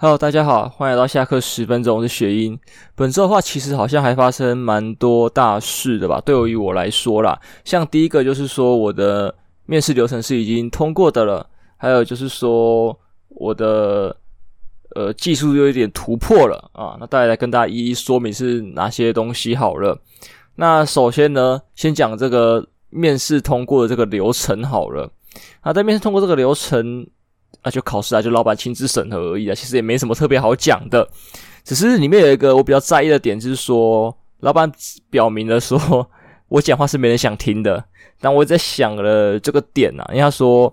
[0.00, 2.56] Hello，大家好，欢迎来到下课十分钟，我是雪英。
[2.94, 6.20] 本周的话，其实好像还发生蛮多大事的吧？
[6.20, 9.34] 对于我来说啦，像第一个就是说我的
[9.66, 11.44] 面试流程是已经通过的了，
[11.76, 12.96] 还有就是说
[13.30, 14.16] 我的
[14.94, 16.96] 呃技术有一点突破了啊。
[17.00, 20.00] 那大家来跟大家一一说明是哪些东西好了。
[20.54, 25.10] 那首先呢，先讲这个面试通过的这个流程好了。
[25.64, 27.04] 那在面试通过这个流程。
[27.62, 31.08] 那就考试啊，就老板亲自审核而已啊，其实也没什么特别好讲的，
[31.64, 34.70] 只是里面有一个我比较在意的点，就是说老板
[35.10, 36.08] 表明了说
[36.48, 37.84] 我讲话是没人想听的。
[38.20, 40.72] 但我在想了这个点啊，因为他说，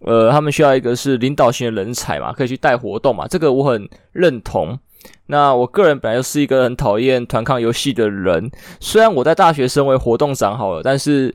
[0.00, 4.78] 呃，他们需要一个是领导型的人才嘛，可以去带活动嘛，这个我很认同。
[5.26, 11.34] 那我个人本来就是一个很讨厌团抗游戏的人，虽然我在大学身为活动长好了，但是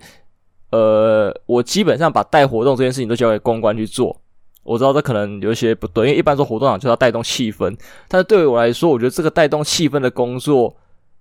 [0.70, 4.16] 呃，我基本上把带活动这件事情都交给公关去做。
[4.68, 7.74] 我知道这可能有一些不对，因为一般说活动长就要带动气氛，
[8.10, 10.76] 但是对于我来说，我觉得这个带动气氛的工作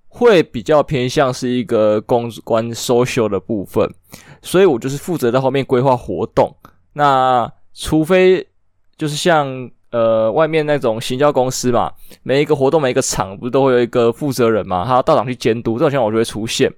[0.09, 3.89] 会比较偏向是一个公关 social 的部分，
[4.43, 6.53] 所以我就是负责在后面规划活动。
[6.95, 8.45] 那除非
[8.97, 11.93] 就是像呃外面那种行销公司嘛，
[12.25, 16.69] 每一个活动每一个场不是都会有一个负责人嘛，他要到场去监督，这种情况我就会出现。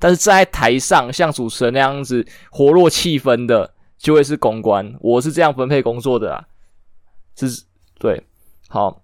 [0.00, 3.75] 但是在台上像主持人那样子活络气氛的。
[3.98, 6.44] 就会是公关，我是这样分配工作的啊，
[7.34, 7.64] 是，
[7.98, 8.22] 对，
[8.68, 9.02] 好，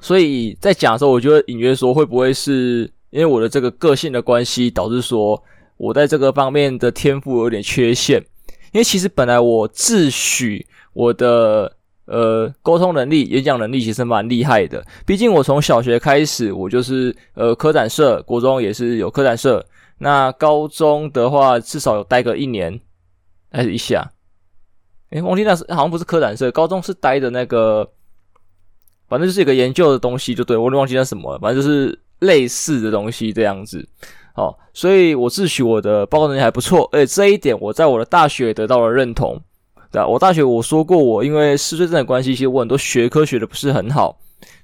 [0.00, 5.42] 所以在讲的时候，我觉得隐约说会不会是因为我的这个个性的关系，导致说
[5.76, 8.22] 我在这个方面的天赋有点缺陷？
[8.72, 11.74] 因为其实本来我自诩我的
[12.04, 19.64] 呃沟通能力、演讲能力其实蛮厉害的，毕竟我从小学开始，我就是呃科展社，国中也是有科展社，
[19.98, 22.78] 那高中的话至少有待个一年。
[23.52, 24.10] 还是一下，
[25.10, 27.88] 诶，忘记那是好像不是科展社，高中是待的那个，
[29.08, 33.86] 反正就是一个研究的东西，就对，我都忘记那什么了，反正就是类似的东西这样子。
[34.34, 39.38] 好，所以我自诩我的报告能力还不错，而且这一点我在我的大学得到了认同。
[39.90, 44.18] 对啊，我大学我说过，我因为嗜睡症的关系，其实我很多学科学的不是很好。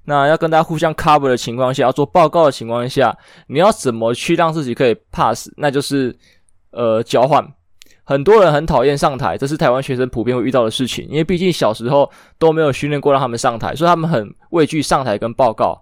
[0.06, 3.14] 那要跟大家互相 cover 的情况下，要做报告的情况下，
[3.48, 5.50] 你要怎么去让自己可以 pass？
[5.58, 6.16] 那就是
[6.70, 7.46] 呃交换。
[8.08, 15.78] 很多人很讨厌上台，这是台湾学生普遍会遇到的事情，因为毕竟小时候都没有训练过让他们上台，所以他们很畏惧上台跟报告，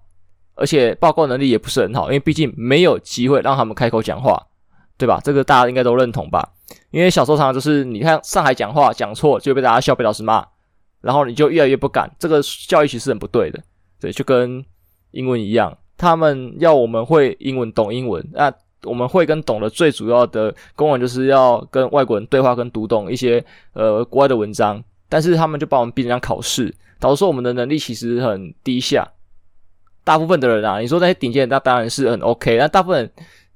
[0.57, 4.45] 而且报告能力也不是很好，因为毕竟没有机会让他们开口讲话，
[4.99, 5.21] 对吧？
[5.23, 6.53] 这个大家应该都认同吧？
[6.91, 10.45] 因为小时候常常就是你看上台讲话讲错就被大家笑，被老师骂，
[11.03, 13.63] 然后你就越来越不敢，这个教育其实很不对的，
[14.01, 14.65] 对，就跟
[15.13, 18.53] 英文一样，他们要我们会英文，懂英文，那。
[18.87, 29.07] 我们会跟懂的最主要的功能就是要跟外国人对话，跟读懂一些呃国外的文章，但是他们就把我们逼成这样考试，导致说我们的能力其实很低下。
[30.05, 33.11] 大部分的人啊，你说那些顶尖的，那当然是很 OK，但大部分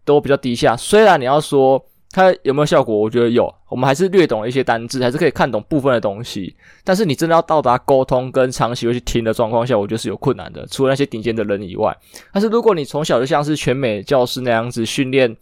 [0.05, 0.77] 都比较低下。
[0.77, 1.85] 虽然你要说。
[2.13, 2.97] 它有没有效果？
[2.97, 6.57] 我觉得有，我们还是略懂一些单字，还是可以看懂部分的东西。
[6.83, 10.67] 但是你真的要到达沟通跟长期会去听的状况下，我觉得是有困难的。
[10.67, 11.97] 除了那些顶尖的人以外，
[12.33, 15.37] 但是如果你从小就像是全美教师那样子训练，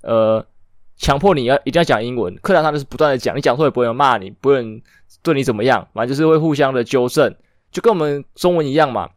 [0.00, 0.42] 呃，
[0.96, 4.82] 强迫你要一定要讲英文，课堂上就是不断的讲，你讲错也不会有骂你，不会
[5.22, 7.34] 对你怎么样，反正就是会互相的纠正，
[7.70, 9.10] 就跟我们中文一样嘛。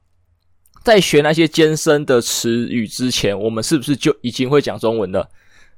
[0.83, 5.29] 在学那些艰深的词语之前，我们是不是就已经会讲中文了？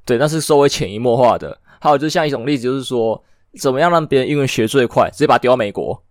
[0.09, 1.55] 对，那是稍微潜移默化的。
[1.79, 3.23] 还有就是像一种例子，就是说，
[3.59, 5.07] 怎么样让别人英文学最快？
[5.11, 6.03] 直接把它丢到美国，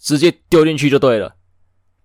[0.00, 1.34] 直接丢进去就对了。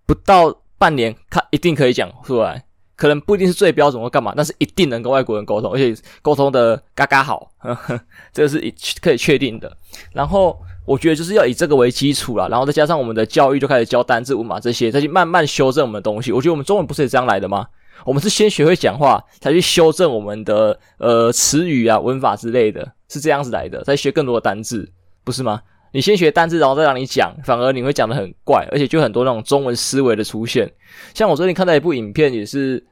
[0.05, 2.65] 不到半年，他一定可以讲出来。
[2.97, 7.99] 可能不一定是最标准或干嘛，但是一定能跟外国人沟通，而且沟通的嘎嘎好，呵呵，
[8.33, 8.59] 这个是
[9.01, 9.75] 可以确定的。
[10.11, 16.33] 然后我觉得就是要以这个为基础啦，然后再加上我们的教育就开始教单字、文码这些，再去慢慢修正我们的东西。
[16.33, 17.65] 我觉得我们中文不是也这样来的吗？
[18.05, 23.83] 我们是先学会讲话，才去修正我们的呃词语啊、文法之类的，是这样子来的。
[23.83, 24.91] 再学更多的单字，
[25.23, 25.61] 不是吗？
[25.93, 30.71] 你先学单字，然后再让你讲，反而你会讲得很怪，而且就很多那种中文思维的出现。
[31.13, 32.85] 像我最近看到一部影片，也是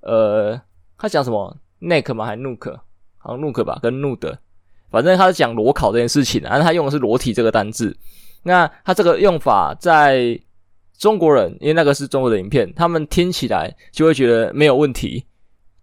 [0.00, 0.60] 呃，
[0.96, 2.24] 他讲什么 neck 吗？
[2.24, 2.78] 还 nook？
[3.18, 4.36] 好像 nook 吧，跟 nude，
[4.90, 7.96] 反正他是讲裸考这件事情，然后他用的是裸体这个单字。
[8.44, 10.38] 那他这个用法在。
[11.04, 15.22] 中国人，因为那个是中国的影片，他们听起来就会觉得没有问题，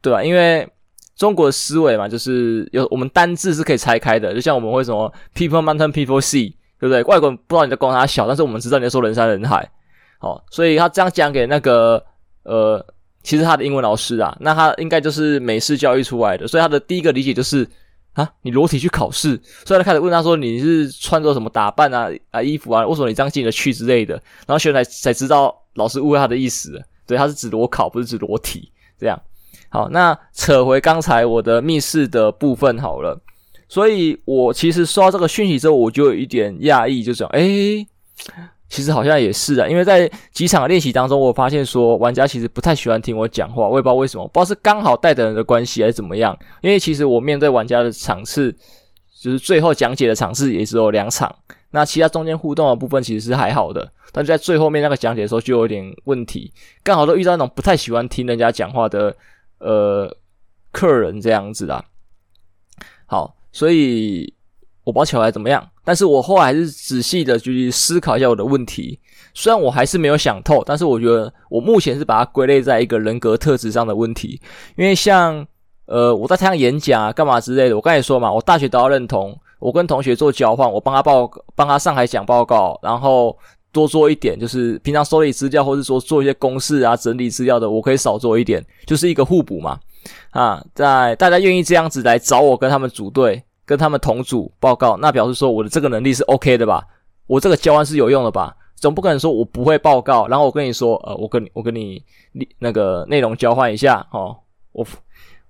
[0.01, 0.23] 对吧？
[0.23, 0.67] 因为
[1.15, 7.03] 中国的思维嘛，就是有我们单字是可以拆开的，就像我们会什么 people mountain people sea，对不对？
[7.03, 9.69] 外国人不知道你在光他小，但是我们知道你在说人山人海，
[10.17, 12.03] 好，所以他这样讲给那个
[12.41, 12.83] 呃，
[13.21, 17.67] 其实他的英文老师啊，那他应该就是美式教育出来的，所以他的第一个理解就是。
[18.13, 22.09] 啊，你裸体去考试，所以他开始问他说：“你是穿着什么打扮啊？
[22.31, 22.85] 啊，衣服啊？
[22.85, 24.15] 为什么你这样进得去之类的？”
[24.45, 28.71] 然后学生才才知道老师误会他的意思了，对，他是指裸考，不是指裸体。
[28.99, 29.19] 这样，
[29.69, 33.19] 好，那扯回刚才我的密室的部分好了。
[33.67, 37.87] 所以我其实收到这个讯息之后，我就有一点讶异，就讲，诶，
[38.71, 46.35] 其实好像也是啊，因为在几场练习当中，我发现说玩家其实不太喜欢听我讲话，我也不知道为什么，不知道是刚好带的人的关系还是怎么样。
[46.61, 48.49] 因为其实我面对玩家的场次，
[49.19, 51.35] 就是最后讲解的场次也只有两场，
[51.71, 59.13] 那其他中间互动的部分其实是还好的，但是在最后面那个讲解的时候就有点问题，刚好都遇到那种不太喜欢听人家讲话的
[59.59, 60.17] 呃
[60.71, 61.83] 客人这样子啦。
[63.05, 63.35] 好。
[63.53, 64.33] 所以
[64.85, 68.99] 我不知道巧来怎么样，但是我后来还是仔细的去思考一下我的问题。
[69.33, 74.39] 虽然我还是没有想透，但是我觉得我目前是把它归类在一个人格特质上的问题。
[74.75, 75.45] 因为像
[75.85, 83.37] 呃我在台上演讲啊干嘛之类的，我刚才说嘛，我大学都要认同，我跟同学做交换，我帮他报帮他上台讲报告，然后
[83.71, 89.79] 多做一点，就是平常收理资料或者说做一些公式啊整理资料的，我可以少做一点，就是一个互补嘛。
[90.31, 96.85] 啊，在大家愿意这样子来找我跟他们组队，跟他们同组报告，那表示说我的这个能力是 OK 的吧？
[97.27, 98.55] 我这个交换是有用的吧？
[98.75, 102.03] 总不可能说我不会报告，然后我跟你说，呃，我跟你我跟你
[102.59, 104.35] 那个内容交换一下，哦，
[104.71, 104.85] 我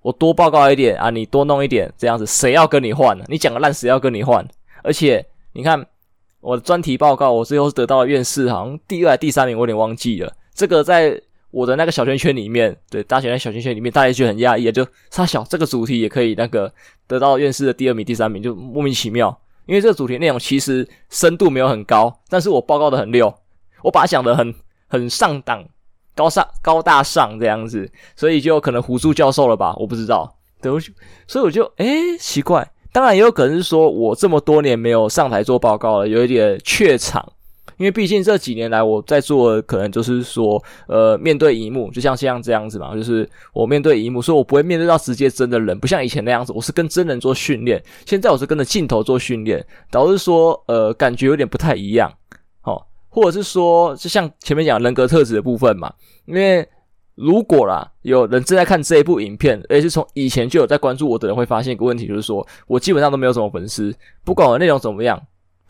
[0.02, 3.24] 我多报告一点啊，你多弄一点，这样子谁要跟你换呢？
[3.28, 4.46] 你讲个烂，谁要跟你换？
[4.82, 5.84] 而且你看
[6.40, 10.32] 我的专题报告，我最后是得到了院士，好像第二第三名，我有点忘记了。
[10.54, 11.20] 这个在。
[11.52, 16.72] 我的那个小圈圈里面，对，大学那小圈圈里面，大家就很讶异，就他小这个主题也可以那个
[17.06, 19.38] 得到院士的第二名、第三名，就莫名其妙。
[19.66, 23.32] 因为这个主题内容其实深度没有很高，但是我报告的很溜，
[23.82, 24.52] 我把它讲的很
[24.88, 25.64] 很上档、
[26.16, 29.72] 高上、高大上这样子，所以就可能唬住教授了吧？
[29.78, 30.72] 我不知道，对，
[31.28, 37.32] 所以我就诶奇怪，当然也有可能是说我这么多年没有上台做报告了，有一点怯场。
[37.82, 52.08] 因为毕竟这几年来我在做可能就是说，呃，面对荧幕，就像像这样子嘛，就是我面对荧幕，所以我不会面对到直接真的人，不像以前那样子，我是跟真人做训练，现在我是跟着镜头做训练，导致说，呃，感觉有点不太一样，
[52.60, 55.92] 好，或者是说，就像前面讲人格特质的部分嘛，
[56.26, 56.64] 因为
[57.16, 63.92] 如果啦，有人正在看这一部影片，而且是从以前就有在关注我的人，会发现一个问题，就是说我基本上都没有什么粉丝，
[64.24, 65.20] 不管我内容怎么样。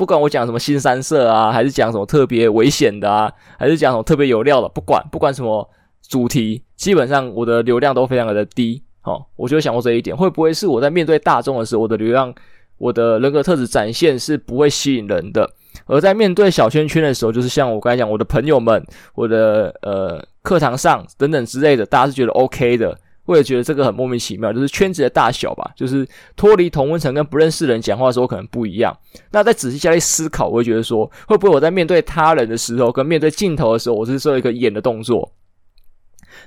[0.02, 5.70] 不管我讲什么新三色啊，还是讲什么特别危险的啊，还是讲什么特别有料的，不管不管什么
[6.08, 8.82] 主题，基本上我的流量都非常的低。
[9.04, 12.34] 哦，我就想过这一点，会不会是我在面对大众的时候，我的流量、
[12.78, 15.49] 我的人格特质展现是不会吸引人的，
[15.87, 18.84] 而在面对小圈圈的时候，就是像我刚才讲，我的朋友们、
[19.14, 22.99] 我的呃课堂上等等之类的，大家是觉得 OK 的。
[23.24, 28.96] 我也觉得这个很莫名其妙，就是圈子的大小吧，就是脱离同温层跟不认识人讲话的时候可能不一样。
[29.30, 35.32] 那再仔细下来思考，我会觉得说，会不会我在面对他人的时候，跟面对镜头的时候，我是做一个演的动作？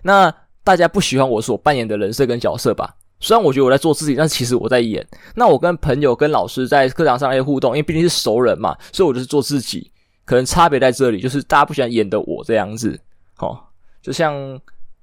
[0.01, 0.33] 那
[0.65, 2.93] 大家不喜欢我所扮演的人设跟角色吧？
[3.21, 5.07] 虽然我觉得我在做自己，但其实我在演。
[5.35, 9.89] 那我跟朋友、跟老师在课堂上那些互动，因为毕竟是熟人嘛，所以我就是做自己。
[10.25, 12.99] 可能差别在这里，就是大家不喜欢演的我这样子。
[13.37, 13.57] 齁，
[14.01, 14.59] 就像。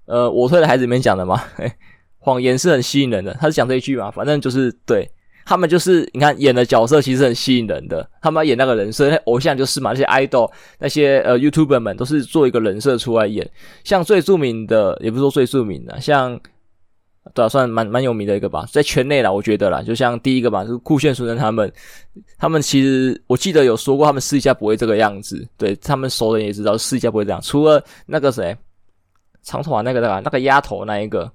[0.07, 1.71] 呃，我推的孩子里面讲的嘛，嘿，
[2.19, 3.33] 谎言是很吸引人的。
[3.35, 5.09] 他是讲这一句嘛，反正就是对
[5.45, 13.49] 他们就是你看演的角色其实很吸引人的，他们要演那个人设，那偶像就是嘛，那些 idol 那些呃 YouTuber 们都是做一个人设出来演。
[13.85, 16.39] 像最著名的，也不是说最著名的，像
[17.35, 21.73] 对啊，算蛮蛮有名的一个吧，在圈内啦，我觉得啦，就像第一个吧，就是酷炫书生他们，
[22.39, 28.57] 他们其实我记得有说过，他们私底下不会这个样子，对他们熟人也知道私底下不会这样，除了那个谁。
[29.43, 31.31] 长头发那个那个那个丫头那一个，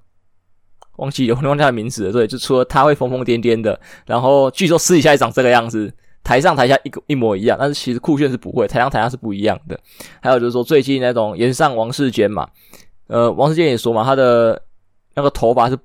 [0.96, 2.12] 忘记有忘记他名字了。
[2.12, 5.92] 对，就除了他会疯疯癫癫的，然后据说私底下也长这个样子，
[6.24, 7.56] 台上台下一个一模一样。
[7.60, 9.78] 但是其实酷炫是不会，台上台下是不一样的。
[10.20, 12.48] 还有就是说最近那种岩上王世坚嘛，
[13.06, 14.60] 呃，王世坚也说嘛，他的
[15.14, 15.78] 那个头发是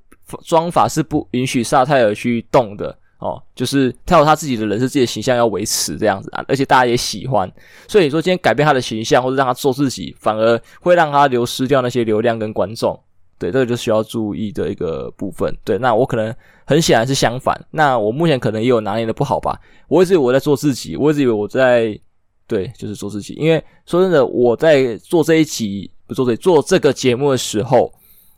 [0.46, 2.98] 妆发是不允许萨泰尔去动的。
[3.24, 7.50] 哦，就是他有他自己的人设，自己的形象要维持这样子啊，而且大家也喜欢，
[7.88, 13.00] 所以你说今天改变他的形象，或者让他做自己，反而会让他流失掉那些流量跟观众。
[13.40, 15.54] 对，这个就需要注意的一个部分。
[15.64, 16.34] 对，那我可能
[16.66, 17.60] 很显然是相反。
[17.72, 19.60] 那我目前可能也有拿捏的不好吧？
[19.88, 21.98] 我一直以为我在做自己，我一直以为我在
[22.46, 23.34] 对，就是做自己。
[23.36, 27.92] 因为说真的，我在做这一集不做这做这个节目的时候，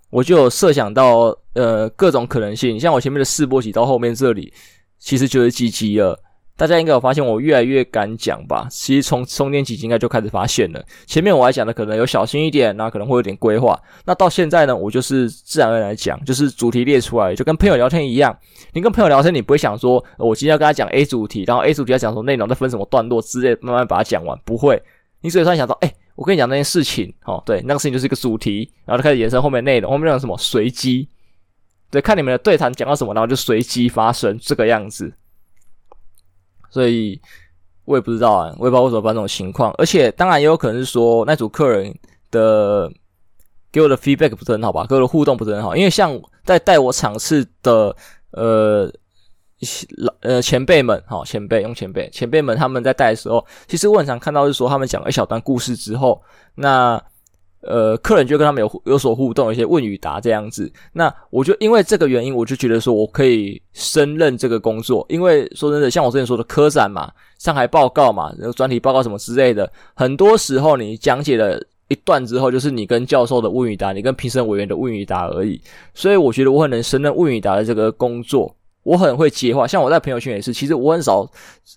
[0.10, 2.80] 我就有设想到呃各种可能性。
[2.80, 4.54] 像我前面的试播集到后面这里。
[4.98, 6.18] 其实就是积极了，
[6.58, 8.66] 大家应该有发现我越来越敢讲吧？
[8.72, 10.84] 其实从充电几集应该就开始发现了。
[11.06, 13.80] 前面我还讲的可能有小心一点，那可能会有点规划。
[14.06, 18.36] 那到现在呢，我就是自然而然讲，就是主题列出来，就跟朋友聊天一样。
[18.72, 24.40] 你跟朋友聊天，你不会想说，我今天要跟他讲 A 主题，然后 A 主题要讲什么内容，再分什么段落之类，慢慢把它讲完。
[24.44, 24.82] 不会，
[25.22, 31.08] 你所以突然想到，哎，我跟你讲那件事情，哦，对，那个事情就是一个主题，然后就开始延伸后面内容，后面内容什么随机，
[31.96, 35.12] 对，看你们的对谈讲到什么，然后就随机发生这个样子。
[36.70, 37.20] 所以
[37.86, 41.98] 我也不知道啊，我也不知道为什么发生这种情况，而且当然也有可能是说那组客人
[42.30, 42.92] 的
[43.72, 47.96] 给我的 feedback 不是很好吧，给我的互动不是很好，因为像在带我场次的
[48.32, 48.92] 呃。
[49.98, 56.22] 老呃前辈们，好前辈用前辈前辈们他们在带的时候，其实我很常看到是说他们讲了一小段故事之后，
[56.54, 57.02] 那
[57.66, 60.72] 呃客人就跟他们有有所互动，一些问与答这样子。
[60.94, 75.60] 那我就因为这个原因，我就觉得说我可以胜任这个工作，因为说真的，像我之前说的科展嘛、上海报告嘛、然后专题报告什么之类的，很多时候你讲解了一段之后，就是你跟教授的问与答，你跟评审委员的问与答而已。
[75.94, 78.56] 所以我觉得我很能胜任问与答的这个工作。
[78.84, 80.54] 我很会接话，像我在朋友圈也是。
[80.54, 81.28] 其实我很少，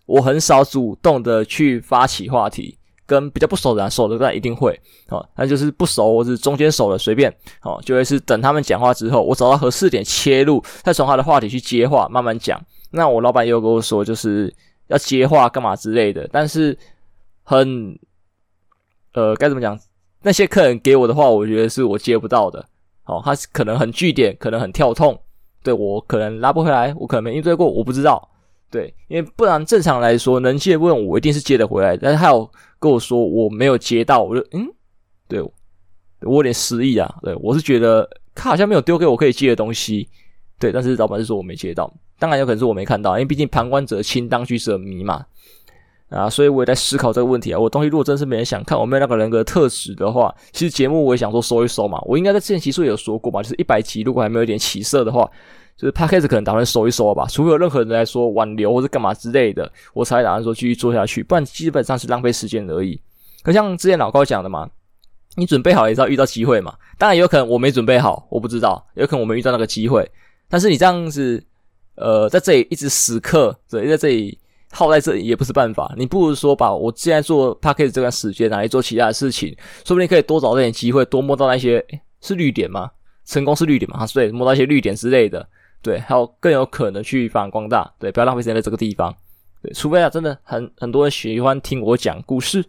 [0.04, 2.77] 我很少主动的去发起话题，
[3.08, 5.26] 跟比较不熟的人，熟的那一定会哦。
[5.34, 12.62] 那就是不熟或是中间熟的随便哦，就会是等他们讲话之后，我找到合适点切入，再从他的话题去接话，慢慢讲。
[12.90, 14.54] 那我老板也有跟我说，就是
[14.88, 16.28] 要接话干嘛之类的。
[16.30, 16.76] 但是
[17.42, 17.98] 很
[19.14, 19.78] 呃该怎么讲？
[20.20, 22.62] 那些客人给我的话，我觉得是我接不到的。
[23.04, 25.18] 哦，他可能很句点，可能很跳痛。
[25.62, 28.28] 对，我可能拉不回来，我可能没应对过，我不知道。
[28.70, 31.96] 对，因为不然正常来说能接问我一定是接得回来。
[31.96, 34.66] 但是还有跟我说我没有接到，我就嗯，
[35.28, 35.40] 对，
[36.22, 37.12] 我有点失忆啊。
[37.22, 40.08] 对，我是觉得他好像没有丢给我可以接的东西。
[40.58, 45.24] 对，但是老板是说我没接到，当然有可能是我没看到，因为毕竟旁观者清，当局者迷嘛。
[46.08, 47.58] 啊，所以我也在思考这个问题啊。
[47.58, 52.00] 我东西如果真是没人想看，我没有那个人格特质的话，其实节目我也想说收一收嘛。
[52.06, 55.30] 我应该在之前其实也有说过嘛，就是一百集如果还没有一点起色的话，
[55.78, 57.26] 就是 Podcast 可能打算收一收吧。
[57.30, 63.00] 除非有任何人来说挽留或者干嘛之类的，我才打算说继续做下去，不然基本上是浪费时间而已。
[63.42, 64.68] 可像之前老高讲的嘛，
[65.36, 66.74] 你准备好也是要遇到机会嘛。
[66.98, 70.10] 当然有可能我没准备好，我不知道，有可能我没遇到那个机会。
[70.48, 71.42] 但是你这样子，
[71.94, 74.38] 呃，在这里一直死磕，对，在这里。
[74.70, 81.82] 耗在这里也不是办法，你不如说把我现在做 Podcast 这段时间拿来做其他的事情，说不定可以多找点机会，多摸到那些
[82.20, 82.90] 是绿点吗？
[83.24, 84.06] 成功是绿点吗？
[84.12, 85.48] 对，摸到一些绿点之类的，
[85.82, 89.14] 对，还有更有可能去发扬光大，对，不要浪费时间在这个地方，
[89.62, 92.64] 对，除非啊真的很很多人喜欢听我讲故事，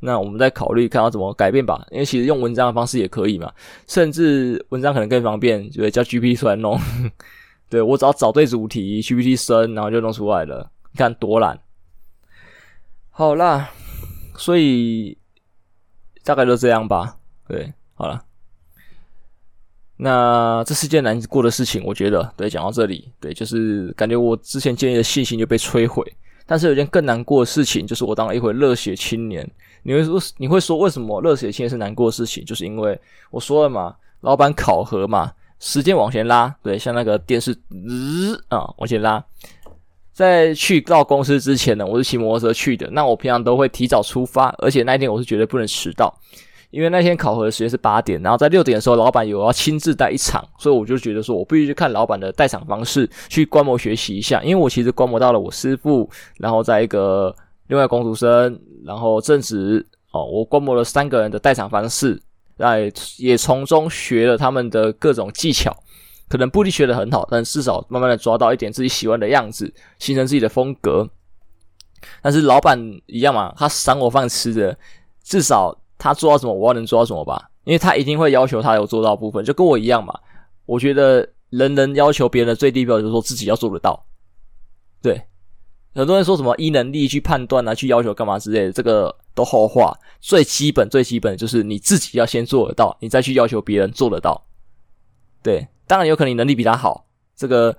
[0.00, 3.52] 那我们再考虑看要怎么改变吧，因为其实用文章的方式也可以嘛，
[3.86, 6.78] 甚至文章可能更方便，就会叫 GPT 出来弄，
[7.68, 10.70] 对，我只要找对主题，GPT 生，然后就弄出来了。
[10.92, 11.58] 你看多懒，
[13.10, 13.70] 好啦，
[14.36, 15.16] 所以
[16.24, 17.16] 大概就这样吧。
[17.46, 18.24] 对，好了，
[20.02, 22.32] 那这是件难过的事情，我觉得。
[22.34, 26.02] 对，讲到这里，对，就是感觉我之前建立的信心就被摧毁。
[26.46, 29.48] 但是有件更难过的事情，就是我当了一回热血青年。
[29.82, 32.44] 你会说，你会说为什么热血青年是难过的事情？
[32.44, 32.98] 就是因为
[33.30, 39.22] 我说了嘛，老板考核嘛，时间往前拉，对，像那个电视，日、啊，往前拉。
[40.12, 42.90] 在去到公司之前呢，我是骑摩托车去的。
[42.90, 46.12] 那我平常都会提早出发，而且那一天我是绝对不能迟到，
[46.70, 54.42] 因为那天考核的时间是八点，然后在六点的时候，老板有要亲自带一场，所以我就觉得说我必须去看老板的带场方式，去观摩学习一下。
[54.42, 56.08] 因为我其实观摩到了我师傅，
[56.38, 57.34] 然后在一个
[57.66, 62.20] 另外工读生，然后正职哦，我观摩了三个人的带场方式，
[62.56, 65.76] 来也从中学了他们的各种技巧。
[66.28, 71.10] 可能不一定学得很好，但至少慢慢的抓到一点自己喜欢的样子，形成自己的风格。
[72.22, 74.78] 但是老板一样嘛，他赏我饭吃的，
[75.24, 77.50] 至少他做到什么，我要能做到什么吧？
[77.62, 80.18] 因为他一定会要求他有做到部分，就跟我一样嘛。
[80.64, 84.04] 我觉得人人要求别人的最低标准，就是说自己要做得到。
[85.02, 85.22] 对，
[85.94, 89.96] 很多人说什么依能力去判断啊，去要求干嘛之类的，这个都后话。
[90.20, 94.42] 最基本最基本就是你自己要先做得到，你再去要求别人做得到。
[95.42, 95.68] 对。
[95.86, 97.04] 当然有可能你能力比他好，
[97.34, 97.76] 这个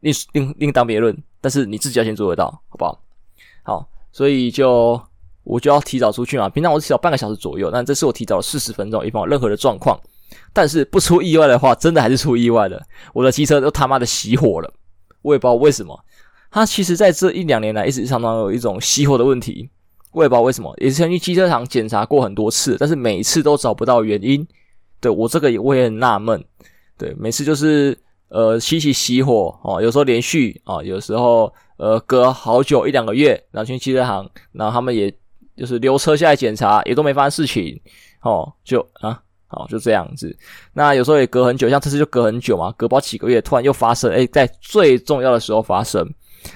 [0.00, 1.16] 另另另当别论。
[1.40, 3.02] 但是你自己要先做得到，好不好？
[3.62, 5.00] 好，所以就
[5.44, 6.48] 我就要提早出去嘛。
[6.48, 9.98] 平常我是提早半个小时左右，但这次我提早了四十分钟，以防有任何的状况。
[10.52, 12.82] 但是不出意外的话，真的还是出意外了。
[13.12, 14.72] 我的机车都他妈的熄火了，
[15.22, 15.98] 我也不知道为什么。
[16.50, 19.68] 它其实在这一两年来一直常常有一种熄火的问题，
[20.12, 20.72] 我也不知道为什么。
[20.78, 24.46] 也是先去机车厂检查过很多次，但是每一次都找不到原因。
[25.00, 26.42] 对，我这个我也很纳闷。
[26.96, 27.96] 对，每次就是
[28.28, 35.12] 呃熄起熄火哦，有时候连续啊、哦，有时候呃隔好久一两个月，然后去机车行，然后他们也
[35.56, 37.80] 就是留车下来检查，也都没发生事情
[38.22, 40.36] 哦，就啊好就这样子。
[40.72, 46.08] 那有时候也隔很久，像这次就隔很久嘛，隔不到几个月，突然又发生，诶，在最重要的时候发生。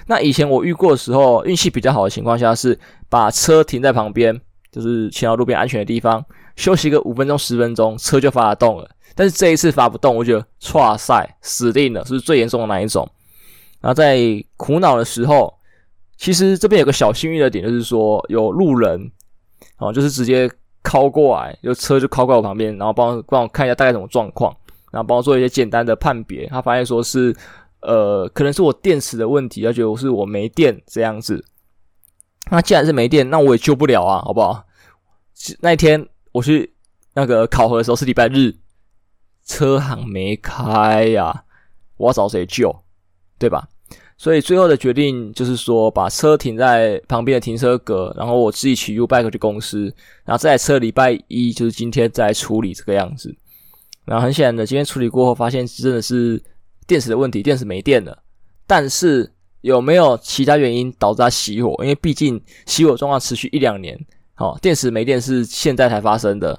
[0.07, 2.79] 那以前我遇过的时候，运气比较好的情况下是
[3.09, 4.39] 把车停在旁边，
[4.71, 6.25] 就是骑到路边安全的地方
[6.57, 8.91] 休息个五分钟十分钟，车就发动了。
[9.15, 13.09] 但是这一次发不动，我觉得剉赛死定了，是是最严重的那一种？
[13.81, 14.19] 然后在
[14.57, 15.53] 苦恼的时候，
[16.19, 19.11] 其实这边有个小幸运的点，就是说有路人
[19.79, 20.51] 哦，就是直接
[20.83, 24.55] 靠过来，就车就靠过来我旁边，然后帮帮我看一下大概什么状况，
[24.91, 26.47] 然后帮我做一些简单的判别。
[26.49, 27.35] 他发现说是
[27.81, 31.43] 呃，可能是我电池的问题，他觉得我是我没电这样子。
[32.51, 34.65] 那既然是没电，那我也救不了啊，好不好？
[35.61, 36.75] 那一天我去
[37.15, 38.55] 那个考核的时候是礼拜日。
[39.45, 41.45] 车行没开呀、
[41.97, 42.85] 我要找谁救，
[43.39, 43.67] 对吧？
[44.19, 49.85] 所以最后的决定就是说，把车停在旁边的停车格，然后我自己骑 U-Bike 去公司，
[50.25, 53.33] 然后这台车礼拜一就是今天再处理这个样子。
[54.05, 56.43] 然后很显然的，今天处理过后，发现真的是
[56.87, 58.19] 电池的问题，电池没电了。
[58.67, 61.83] 但是有没有其他原因导致它熄火？
[61.85, 63.97] 因为毕竟熄火状况持续一两年，
[64.35, 66.59] 好、哦，电池没电是现在才发生的，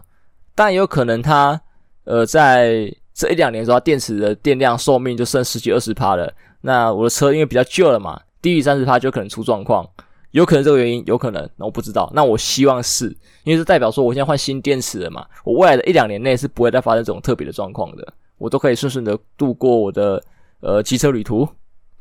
[0.55, 1.61] 但也有可能它。
[2.05, 6.33] 呃，在这一两年的时候，电池的电量寿命就剩十几二十趴了。
[6.61, 9.87] 那我的车因为比较旧了嘛，低于三十趴就可能出状况，
[10.31, 12.11] 有可能这个原因，有可能，那我不知道。
[12.13, 13.07] 那我希望是，
[13.43, 20.21] 因为这代表说我现在换新电池了嘛，我未来的一两年内是不会再发生这种特别的状况的，我都可以顺顺的度过我的
[20.59, 21.47] 呃机车旅途。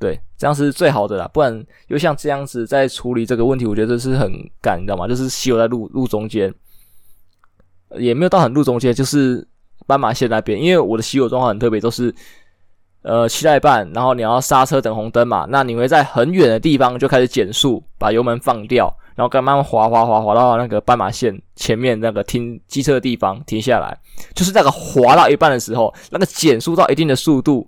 [0.01, 1.29] 对，这样是最好的啦。
[1.33, 5.07] 不然又像这样子在处理这个问题，我觉得这是很赶，你知道吗？
[5.07, 6.53] 就是骑我在路路中间，
[7.97, 9.47] 也没有到很路中间，就是。
[9.87, 12.15] 斑马线那边，因为我的熄火状况很特别，都是
[13.09, 23.99] 呃骑到一半，然后你要刹车等红灯嘛，那你会在很远的地方就开始减速，把油门放掉，然后慢慢滑滑滑滑到那个斑马线前面那个停机车的地方停下来，
[24.35, 27.67] 就是那个滑到一半的时候，那个减速到一定的速度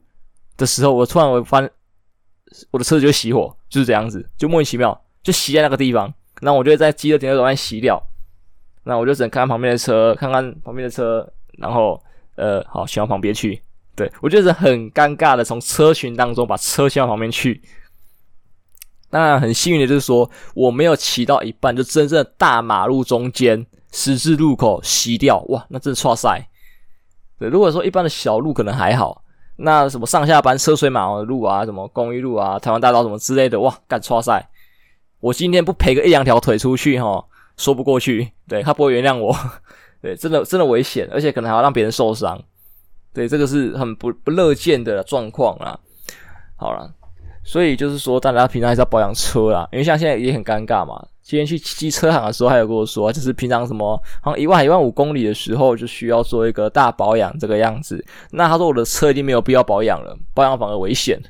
[0.58, 1.66] 的时候，我突然我发
[2.70, 7.98] 我的车子就熄火，就是这样子，就莫名其妙就熄在那个地方，那我就会在机车停车场熄掉，
[8.84, 11.98] 那我就只能看看旁边的车，看看旁边的车，然后。
[12.36, 13.60] 呃，好，骑到旁边去。
[14.00, 17.60] 对，我觉得是很尴尬的，从车群当中把车骑到旁边去。
[19.10, 25.40] 当然，很幸运的就是说，我没有骑到一半，就真正的大马路中间十字路口熄掉。
[25.50, 26.48] 哇，那真的剉赛。
[27.38, 29.22] 对，如果说一般的小路可能还好，
[29.56, 34.48] 那什么上下班车水马龙的路啊，什么公益路啊、台湾大道什么之类的，哇，干剉赛。
[35.20, 37.22] 我今天不赔个一两条腿出去，哈，
[37.58, 38.32] 说不过去。
[38.48, 39.36] 对，他不会原谅我。
[40.00, 42.42] 对，真的真的危险，而且可能还要让别人受伤。
[43.12, 45.78] 对，这个是很不不乐见的状况啦。
[46.56, 46.92] 好了，
[47.44, 51.04] 所以就是说，大家平常还是要保养车啦，因为像现在也很尴尬嘛。
[51.22, 58.04] 今天去机车行的时候，还有跟我说，就是平常什么好像一万一万五公里的时候，就需要做一个大保养这个样子。
[58.32, 61.20] 那他说我的车已经没有必要保养了，保养反而危险。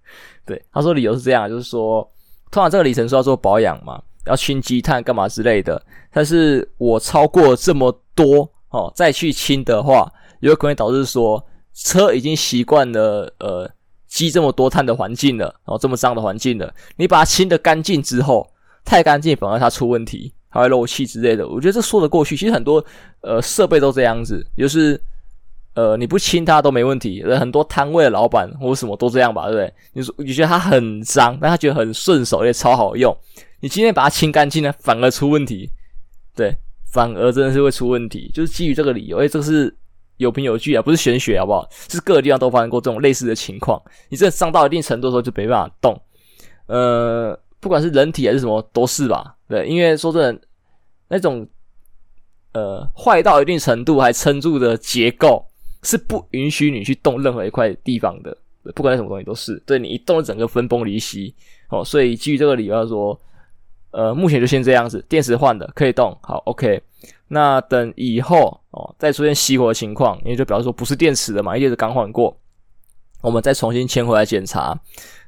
[0.46, 2.02] 对，他说理由是这样，就是说，
[2.50, 4.02] 通常这个里程数要做保养嘛。
[4.26, 10.06] 要清积碳干嘛之类的，但是我超过这么多哦，再去清的话，
[10.40, 13.70] 有可能导致说车已经习惯了呃
[14.06, 18.46] 积这么多碳的环境了，然后这么脏的环境了，你把它清的干净之后，
[18.84, 21.46] 太干净反而它出问题，还会漏气之类的。
[21.46, 22.84] 我觉得这说得过去，其实很多
[23.20, 25.00] 呃设备都这样子，就是
[25.74, 29.74] 呃你不清它都没问题，很多摊位的老板或什么都这样吧，对不对？
[29.92, 33.16] 你说你觉得它很脏，但他觉得很顺手，也超好用。
[33.60, 35.70] 你今天把它清干净了，反而出问题，
[36.34, 36.52] 对，
[36.90, 39.76] 反而真的是会出问题，就是基于这个理由，诶，这个是
[40.20, 41.66] 有凭有据啊，不是玄学，好不好？
[41.88, 43.82] 是各个地方都发生过这种类似的情况。
[44.08, 46.00] 你这伤到一定程度的时候就没办法动，
[46.66, 50.40] 呃，不管是人体还是什么都是吧，对，因为说真的，
[51.08, 51.46] 那种
[52.52, 55.44] 呃坏到一定程度还撑住的结构
[55.82, 58.36] 是不允许你去动任何一块地方的，
[58.74, 61.34] 不管什么东西都是，对，你一动整个分崩离析
[61.70, 63.18] 哦，所以基于这个理由来说。
[63.92, 66.80] 呃，目前就先这样子，电池换的可以动，好，OK。
[67.32, 72.36] 那等以后哦，再出现熄火的情况，因为就表示说不是电池的嘛，因为是刚换过，
[73.22, 74.76] 我们再重新牵回来检查，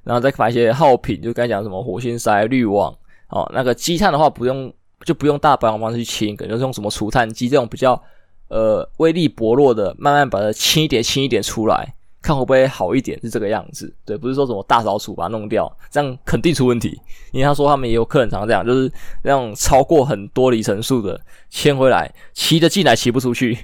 [0.02, 2.92] 然后再买一些耗品，就该讲什么火星塞、滤网，
[3.28, 4.72] 哦，那个积碳的话不用，
[5.04, 8.02] 就不用大保养方式去清，可能用什么除碳机这种比较
[8.48, 11.94] 呃威力薄弱的，慢慢把它清一点、清一点出来。
[12.22, 16.98] 看会不会好一点，是这个样子，对，不是说什么大扫除把它弄掉，这样肯定出问题。
[17.32, 18.90] 因为他说他们也有客人常常这样，就是
[19.24, 23.58] 那种超过很多里程数的牵回来，骑得进来骑不出去，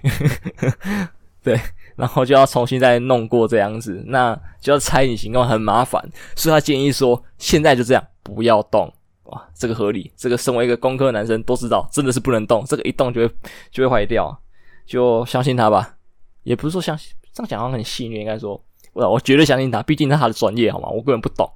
[1.42, 1.58] 对，
[1.94, 6.02] 然后就要重新再弄过这样子，那就要拆引擎，那很麻烦。
[6.34, 8.92] 所以他建议说，现在就这样，不要动，
[9.24, 10.10] 哇，这个合理。
[10.16, 13.34] 这个身为一个工科男生都知道，真的是不能动，这个一动就会
[13.70, 14.36] 就会坏掉，
[14.84, 15.96] 就相信他吧，
[16.42, 17.12] 也不是说相信。
[17.38, 18.60] 这样讲话很戏谑，应该说，
[18.92, 20.88] 我我绝对相信他，毕竟是他的专业，好吗？
[20.88, 21.48] 我根本不懂，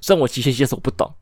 [0.00, 1.12] 虽然我机械系是我不懂，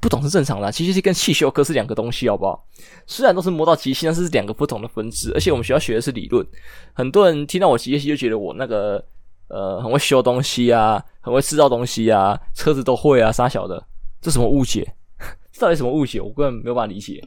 [0.00, 0.70] 不懂是正常的。
[0.70, 2.64] 机械系跟汽修科是两个东西，好不好？
[3.04, 5.32] 虽然都是摸到机械，但是两个不同的分支。
[5.34, 6.46] 而且我们学校学的是理论，
[6.92, 9.04] 很多人听到我机械系就觉得我那个
[9.48, 13.84] 呃很会修东西啊，很会制造东西啊，车子都会啊，啥小的，
[14.20, 14.94] 这什么误解？
[15.50, 16.20] 这到底什么误解？
[16.20, 17.26] 我根本没有办法理解。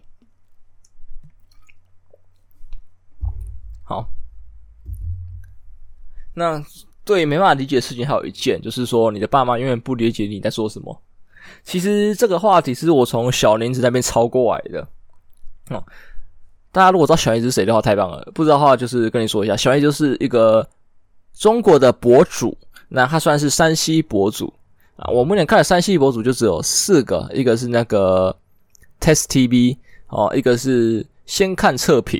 [3.84, 4.08] 好，
[6.34, 6.63] 那
[7.04, 11.02] 对没办法理解的事情还有一件，就是说你的爸妈永远不理解你在说什么。
[11.63, 14.88] 其实这个话题是我从小林子那边抄过来的。
[15.70, 15.84] 哦，
[16.72, 20.67] 大家如果知道小林子是谁的话，太棒了；不知道的话，就是跟你说一下，小林子就是一个
[21.34, 24.54] 中国的博主，那他算是山西博主
[24.96, 25.10] 啊。
[25.12, 28.36] 我目前看的山西博主就只有四个，一个是那个
[29.00, 32.20] Test TV 哦，一个是先看测评，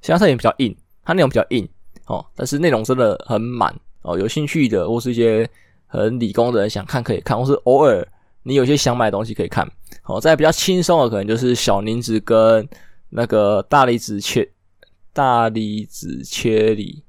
[0.00, 0.76] 先看测评比较硬。
[1.04, 1.66] 它内容比较硬
[2.08, 4.18] 哦，但是内容真的很满哦。
[4.18, 5.48] 有兴趣的或是一些
[5.86, 8.06] 很理工的人想看可以看，或是偶尔
[8.42, 9.70] 你有些想买的东西可以看。
[10.04, 12.66] 哦，再比较轻松的可能就是小林子跟
[13.10, 14.48] 那个大离子切
[15.12, 17.02] 大离子切离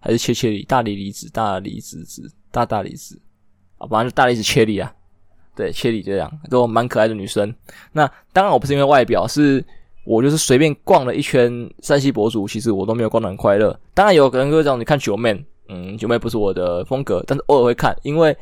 [0.00, 3.20] 还是切切离大离离子大离子子大大离子
[3.76, 4.90] 啊，反正大离子切离啊，
[5.54, 7.54] 对，切离这样都蛮可爱的女生。
[7.92, 9.62] 那当然我不是因为外表是。
[10.04, 13.78] 我就是随便逛了一圈山西博主，其实我都没有逛得很快乐。
[13.94, 18.36] 当然有可能会这样，你看九妹，嗯，九妹不是我的风格，但是偶尔会看，因为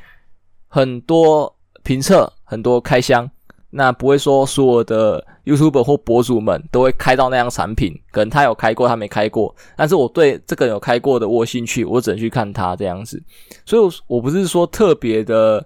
[0.69, 3.31] 很多评测，很多开箱，
[3.69, 13.23] 那不会说所有的 YouTuber 或博主们都会开到那样产品，可能他有开过，他没开过，但是我对这个有开过的我有兴趣，我只能去看他这样子。
[13.67, 15.63] 所以，我不是说特别的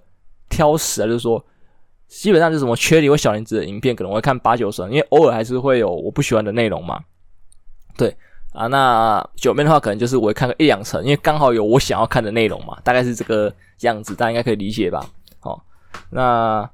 [0.49, 1.43] 挑食啊，就是说。
[2.21, 6.97] 基本上就是什么缺里或小林子的影片，可能会看八九成，因为偶尔还是会有我不喜欢的内容嘛。
[7.97, 8.15] 对
[8.53, 15.05] 啊，那九妹的话，可能就是我会看个一两成，因为刚好有我想要看的内容嘛，大概是这个样子，大家应该可以理解吧？
[15.39, 15.61] 好，
[16.09, 16.67] 那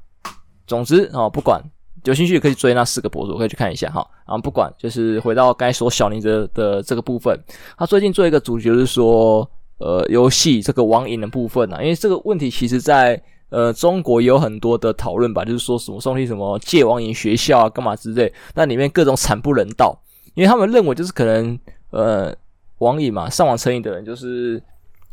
[0.67, 1.59] 总之哦，不管
[2.03, 4.07] 有兴趣可以追那四个博主，可以去看一下哈。
[4.27, 7.37] 然后不管就是回到刚才说小林子的这个部分，
[7.77, 9.49] 他最近做一个主题是说，
[9.79, 13.19] 呃，游戏这个网瘾的部分啊，因为这个问题其实在。
[13.51, 19.95] 呃，中国有很多的讨论吧，就是说什么送去什么戒网瘾学校啊，干嘛之类，那里面各种惨不忍睹，
[20.33, 21.59] 因为他们认为就是可能
[21.89, 22.33] 呃
[22.79, 24.63] 网瘾嘛，上网成瘾的人就是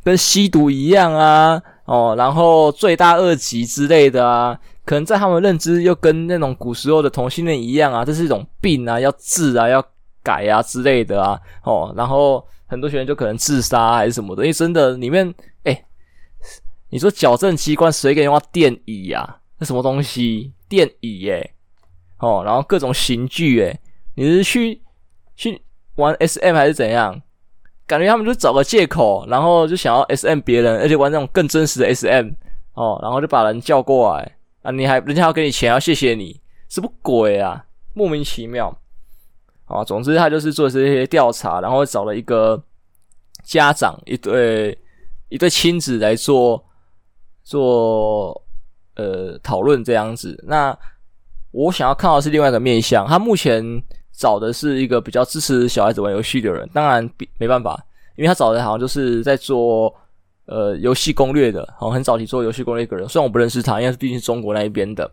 [0.04, 9.84] 跟吸毒一样啊，哦，然后罪大恶极之类的啊，可能在他们认知又跟那种古时候的同性恋一样啊，这是一种病啊，要治啊，要
[10.22, 15.84] 改啊之类的啊，哦，然后很多学生就可能自杀还是什么的，因为真的里面诶
[16.90, 19.36] 你说矫正机关谁给你用电椅呀、啊？
[19.58, 20.52] 那什么东西？
[20.68, 21.54] 电椅耶、
[22.18, 23.80] 哦，然后各种刑具耶？
[24.14, 24.80] 你是去
[25.34, 25.60] 去
[25.96, 27.20] 玩 SM 还是怎样？
[27.86, 32.30] 感觉他们就找个借口，然后就想要 SM 别人，而且玩那种更真实的 SM
[32.74, 37.64] 哦，然后就把人叫过来啊，你还人家要给你钱，要谢谢你，什么鬼啊？
[37.94, 38.76] 莫名其妙
[39.64, 39.82] 啊！
[39.84, 42.62] 总之他就是做这些调查，然后找了一个
[43.42, 44.78] 家长，一对
[45.28, 46.64] 一对亲子来做。
[47.48, 48.38] 做
[48.96, 50.76] 呃讨论这样子，那
[51.50, 53.06] 我想要看到的是另外一个面向。
[53.06, 53.64] 他目前
[54.12, 57.08] 找的是一个比较支持小孩子玩游戏的人，当然
[57.38, 57.82] 没办法，
[58.16, 59.94] 因为他找的好像就是在做
[60.44, 63.08] 呃游戏攻略的，好像很早期做游戏攻略的人。
[63.08, 65.10] 虽然我不认识他，因为毕竟是中国那一边的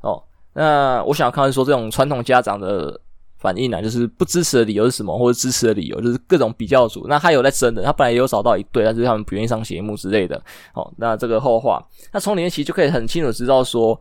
[0.00, 0.22] 哦。
[0.54, 2.98] 那我想要看到是说这种传统家长的。
[3.44, 7.04] 反应呢，就是不支持的理由是什么，或者支持的理由就是各种比较组。
[7.06, 10.42] 那他有在争的，他本来也有找到一对，但是他们不愿意上节目之类的。
[10.72, 14.00] 哦，那这个后话，那从里面其实就可以很清楚知道说，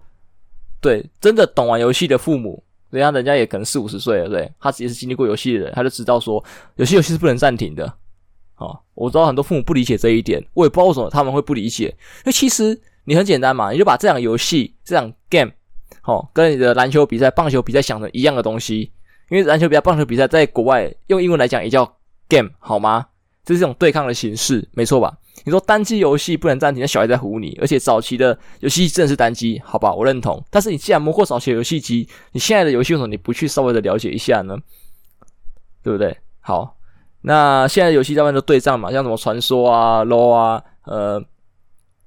[0.79, 6.41] 对，真的懂玩游戏的父母，人家人家也可能四五十岁了，对，他也是经历过游戏的人，他就知道说，
[6.77, 7.93] 有些游戏是不能暂停的。
[8.56, 15.51] 哦，我知道很多父母不理解这一点，我也不知道为什么他们会不理解，因为其实你很简单嘛，你就把这场游戏这场 game，
[16.06, 18.91] 哦，跟你的篮球比赛、棒球比赛想成一样的东西。
[19.29, 21.97] 因为篮球比赛、棒球比赛在国外用英文来讲也叫
[22.29, 23.07] game 好吗？
[23.45, 25.17] 这是一种对抗的形式，没错吧？
[25.43, 27.57] 你说单机游戏不能暂停，那小孩在唬你。
[27.59, 29.93] 而且早期的游戏正是单机，好吧？
[29.93, 30.41] 我认同。
[30.49, 34.55] 但是你既然摸过早期的游戏机，你现在的游戏为什么你不去稍微的了解一下呢？
[35.83, 36.15] 对不对？
[36.39, 36.77] 好，
[37.23, 41.21] 那现在游戏大部分都对战嘛，像什么传说啊、LOL 啊、呃、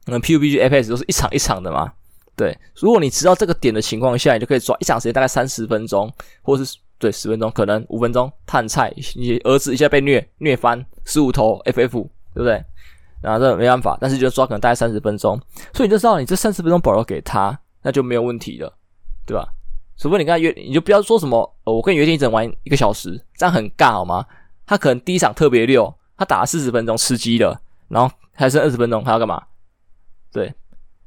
[0.06, 1.92] 嗯、PUBG、FPS 都是一场一场的嘛。
[2.34, 6.78] 对，如果你知道这个点的情况下，你就可以抓一场时间大概三十分钟，或者是。
[6.98, 12.64] 对，十分钟可能五分钟探菜，你儿子一下被虐虐翻十五头 FF，对不对？
[13.22, 15.40] 然后这没办法，但是就抓可能大概三十分钟，
[15.72, 18.72] 所以你就知道你这三十分钟保留给他，那就没有问题了，
[19.26, 19.46] 对吧？
[19.98, 24.24] 除非你跟他约，你就不要说什么，我跟你约定只能玩一个小时，这样很尬好吗？
[24.66, 29.42] 他可能第一场特别溜，他打了四十分钟吃鸡了，然后还剩二十分钟，他要干嘛？
[30.32, 30.52] 对。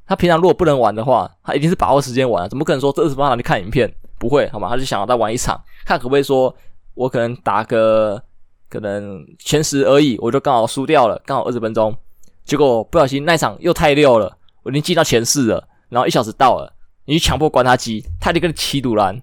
[0.06, 3.88] 他平常如果不能玩的话，他一定是把握时间玩，怎么可能说这二十分钟拿去看影片？
[4.20, 4.68] 不会，好吗？
[4.68, 6.54] 他就想要再玩一场，看可不可以说，
[6.92, 8.22] 我可能打个
[8.68, 11.96] 可能前十而已，我就刚好输掉了，刚好二十分钟，
[12.44, 16.70] 结果不小心那场又太溜了，我已经进到前四了，然后一小时到了，
[17.06, 19.18] 你就强迫关他机，他就跟你起赌烂，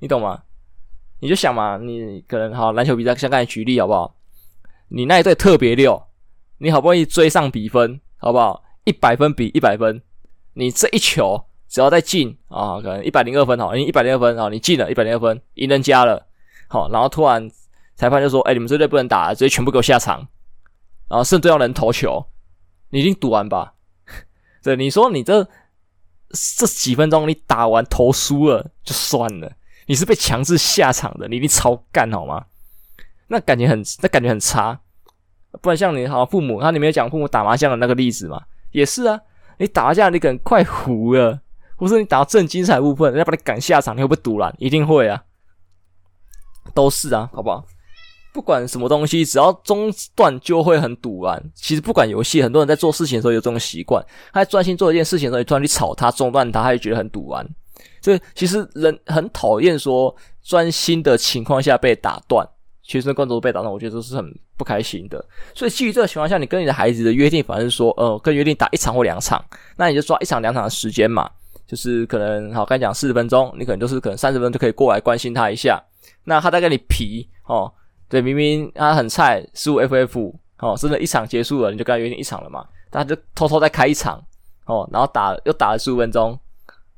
[0.00, 0.42] 你懂吗？
[1.20, 4.16] 你就想嘛，你可能好篮球比赛，像刚才举例好不好？
[4.88, 6.02] 你那一队特别溜，
[6.58, 8.64] 你好不容易追上比分，好不好？
[8.82, 10.02] 一百分比一百分，
[10.54, 16.26] 你这一球只要再进啊，可能一百零二分好，你一百零二分好，你进了一百零二分，赢人家了，
[16.68, 17.50] 好，然后突然
[17.94, 20.26] 裁判就说：“哎，你们这队不能打，直接全部给我下场。”
[21.08, 22.26] 然后剩队要人投球，
[22.90, 23.74] 你已经赌完吧？
[24.62, 25.46] 对，你说你这
[26.30, 29.52] 这几分钟你打完投输了就算了，
[29.86, 32.46] 你是被强制下场的，你一定超干好吗？
[33.28, 34.80] 那感觉很，那感觉很差。
[35.62, 38.42] 不然像你好父母，他你没有讲父母打麻将的那个例子嘛？
[38.72, 39.18] 也是啊，
[39.58, 41.40] 你打麻将你可能快糊了，
[41.76, 44.54] 或是你打到正精彩部分，人家把你赶下场，你会不会堵拦？
[44.58, 45.22] 一定会啊，
[46.74, 47.64] 都是啊，好不好？
[48.32, 51.42] 不管什么东西，只要中断就会很赌烂。
[51.54, 57.46] 其实不管游戏，很多人在做事情的时候有这种习惯，他在专心做一件事情的时候，你突然去吵他、中断他，他就觉得很赌烂。
[58.02, 62.46] 所以其实人很讨厌说专心的情况下被打断。
[62.82, 65.24] 其实观众被打断，我觉得这是很不开心的。
[65.54, 69.44] 所以基于这个情况下，你跟你的孩子的约定，反正说，呃，跟约定打一场或两场，
[69.76, 71.28] 那你就抓一场两场的时间嘛，
[71.66, 75.82] 就是可能好，刚讲四十分钟，你可能就是可能三十分钟就可以过来关心他一下。
[76.24, 77.72] 那他在跟你皮哦，
[78.08, 84.22] 对，明明他很菜，十五 FF 哦，真的，一场结束了，你就跟他约定一场了嘛，他就偷偷再开一场
[84.66, 86.38] 哦，然后打又打了十五分钟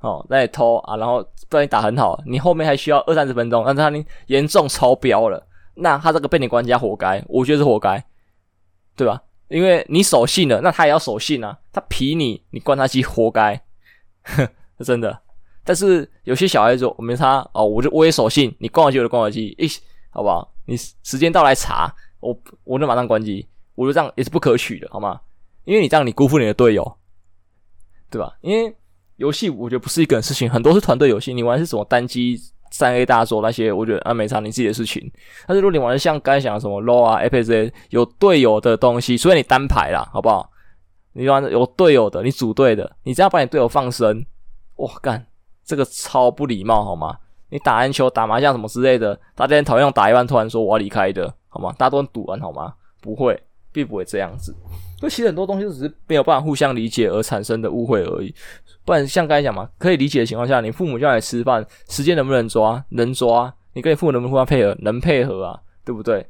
[0.00, 5.46] 哦，那也偷啊，然后不然你打很好，你后面还需要二三十分钟，但是他严重超标了。
[5.74, 8.04] 那他这个被你关家活该，我觉得是活该，
[8.96, 9.22] 对吧？
[9.48, 11.56] 因为你守信了，那他也要守信啊。
[11.72, 13.60] 他皮你，你关他机活该，
[14.24, 14.48] 哼，
[14.84, 15.18] 真的。
[15.64, 19.68] 但是有些小孩子我没他哦，我就我也守信，你关我机我就关我机，诶，
[20.10, 20.50] 好不好？
[20.66, 25.20] 你时间到来查，我我就马上关机，我觉得这样也是不可取的，好吗？
[25.64, 26.96] 因为你这样你辜负你的队友，
[28.10, 28.36] 对吧？
[28.40, 28.74] 因为
[29.16, 32.38] 游戏我觉得不是一个人事情，很多是团队游戏，你玩是什么单机？
[32.70, 35.10] 三 A 大作那些，我觉得啊没差，你自己的事情。
[35.46, 40.50] 但是如果你玩的像刚才讲的什么 LOL 啊、Apex 有队友的东西，所以你单排啦，好不好？
[41.14, 44.22] 你玩有队友的，你组队的，你这样把你队友放生，
[44.78, 45.24] 哇干，
[45.64, 47.16] 这个超不礼貌，好吗？
[47.50, 51.72] 你打篮球、打麻将什么之类的，大家讨厌打一半突然说我要离开的，好吗？
[51.78, 52.74] 大家都很赌完，好吗？
[53.00, 53.40] 不会，
[53.72, 54.54] 并不会这样子。
[55.00, 58.34] 就其实很多东西只是没有办法互相理解而产生的误会而已。
[58.84, 62.84] 不然像刚才讲嘛，可以理解的情况下，你父母叫你吃饭，时间能不能抓？
[62.90, 63.54] 能抓。
[63.74, 64.76] 你跟你父母能不能互相配合？
[64.80, 66.26] 能配合啊，对不对？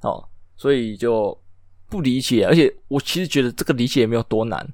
[0.00, 0.26] 哦，
[0.56, 1.38] 所以就
[1.90, 2.46] 不理解。
[2.46, 4.66] 而且我其实觉得这个理解也没有多难，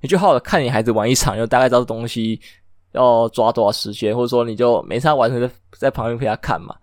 [0.00, 2.40] 你就好好看你孩子玩一场，就大概知道东西
[2.92, 6.74] 要抓多少时间，或者说你就每次他玩，在在旁边陪他看嘛。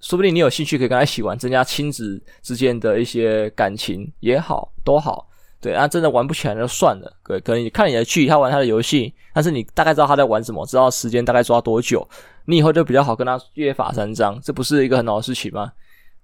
[0.00, 5.28] 说不定你有兴趣可以跟他一起玩，增加亲子之间的一些感情也好，都好。
[5.60, 7.16] 对啊，真的玩不起来就算了。
[7.24, 12.04] 对，可能你看你的剧，他玩他的游戏，但是你大概知道他在玩什么，知道时间大概抓多久，
[12.46, 15.72] 你以后就比较好跟他约法三章，这不是一个很好的事情吗？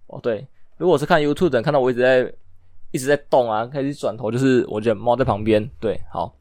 [0.08, 0.44] 哦，对，
[0.76, 2.34] 如果是看 YouTube 的看到我一直在
[2.90, 5.64] 一直在动啊，开始转头，就是我觉得猫在旁边。
[5.78, 6.34] 对，好，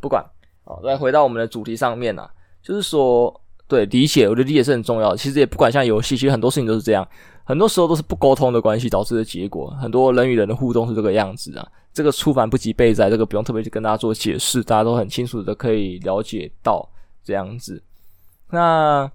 [0.00, 0.24] 不管。
[0.64, 2.30] 好，再回到我们的主题上面啊，
[2.62, 3.38] 就是说。
[3.68, 5.16] 对，理解，我觉得理解是很重要的。
[5.16, 7.08] 其实也不管像游戏，其实很多事情都是这样，
[7.42, 9.70] 很多时候都是不沟通的关系导致的结果。
[9.80, 11.66] 很多人与人的互动是这个样子啊。
[11.90, 16.86] 这个出版不及备载，这个不用特别去跟大家做解释，大家都很清楚的可以了解到
[17.24, 17.82] 这样子。
[18.50, 19.10] 那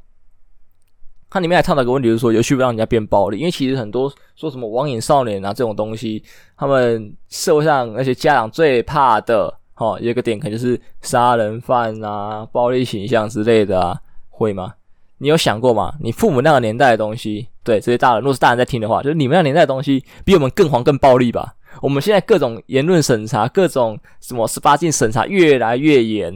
[1.30, 6.24] 它里面还探讨一个问题，就是说游戏会让人家变暴力，因为其实很多说什么网瘾少年啊这种东西，
[6.56, 14.02] 他们社会上那些家长最怕的，哦，有个点可能就是杀人犯啊、暴力倾向之类的啊。
[14.30, 14.74] 会吗？
[15.20, 15.96] 你有想过吗？
[16.00, 21.56] 你父母那个年代的东西，对这些大人，如果是大人在听的话，就是你们那年代的东西比我们更黄、更暴力吧？
[21.82, 26.34] 我们现在各种言论审查，各种什么十八禁审查越来越严，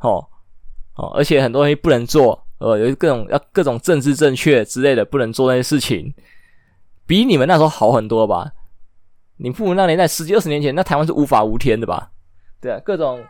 [0.00, 0.22] 哦
[0.96, 6.12] 哦，而且很多东西不能做，呃，有各种要各种政治正确之类的不能做那些事情，
[7.06, 8.52] 比你们那时候好很多吧？
[9.38, 12.09] 你父母那年代十几二十年前，那台湾是无法无天的吧？
[12.60, 13.20] 对啊，各种。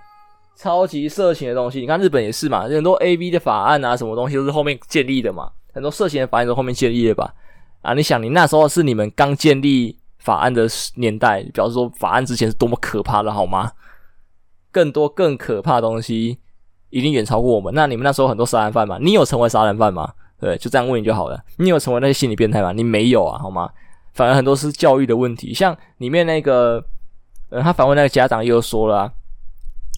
[0.56, 7.32] 超级色情的东西，你看日本也是嘛，很多 AV 的法案啊，什么东西都是后面建立的嘛，很多色情的法案都后面建立的吧？
[7.80, 13.72] 啊，你想，你那时候是你们刚建立法案的年代，表示说法案之前是多么可怕的好吗？
[14.70, 16.36] 更多更可怕的东西
[16.90, 17.72] 一定远超过我们。
[17.74, 20.12] 那你们那时候很多杀人犯嘛，你有成为杀人犯吗？
[20.38, 21.42] 对，就这样问你就好了。
[21.56, 22.72] 你有成为那些心理变态吗？
[22.72, 23.70] 你没有啊，好吗？
[24.12, 26.84] 反而很多是教育的问题，像里面那个，
[27.48, 29.10] 呃，他访问那个家长又说了。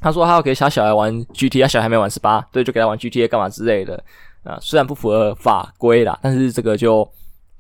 [0.03, 4.03] 他说他要给小小孩玩 GTA，小孩没玩十八，对，就给他玩 GTA 干嘛之类的
[4.43, 4.59] 啊。
[4.61, 7.09] 虽然不符合法规啦，但是这个就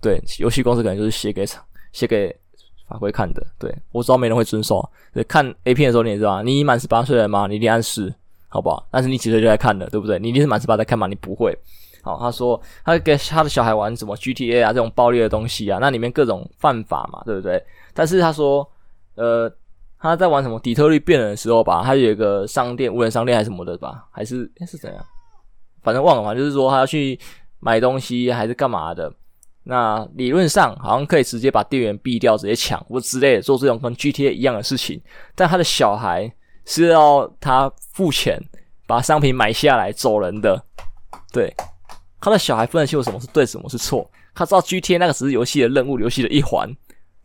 [0.01, 1.47] 对游戏公司可能就是写给
[1.93, 2.35] 写给
[2.89, 3.47] 法规看的。
[3.61, 4.87] 对，我知道没人会遵守。
[5.15, 7.47] 对，看 A 片的时候你也知道，你满十八岁了吗？
[7.47, 8.13] 你一定按是，
[8.49, 8.85] 好不好？
[8.91, 10.19] 但是你几岁就在看的，对不对？
[10.19, 11.07] 你一定是满十八在看嘛？
[11.07, 11.57] 你不会。
[12.03, 17.65] 好，他说他给他的小孩玩什么 GTA 啊这种暴力的东西啊，那里面各种犯法嘛，对不对？
[17.95, 18.69] 但是他说，
[19.15, 19.49] 呃。
[20.03, 25.05] 他在玩什么底特律变人的时候吧，他有一个商店，无人商店还是什么的吧，还是诶是怎样？
[25.81, 27.17] 反正忘了嘛，就是说他要去
[27.61, 29.13] 买东西还是干嘛的。
[29.63, 35.01] 那理论上好像可以直接把店员毙掉，直接抢或之类的，做这种跟 GTA 一样的事情。
[35.37, 36.29] 但他的小孩
[36.65, 38.37] 是要他付钱
[38.89, 40.61] 把商品买下来走人的。
[41.33, 41.55] 对，
[42.21, 44.11] 他的小孩分得清楚什么是对，什么是错。
[44.35, 46.69] 他知道 GTA 那个只是游戏的任务，游戏的一环。